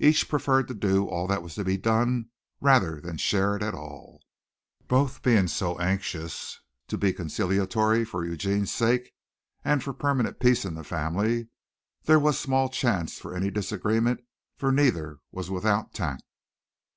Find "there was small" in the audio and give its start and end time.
12.06-12.68